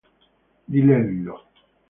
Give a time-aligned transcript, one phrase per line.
[0.65, 1.35] Di Lello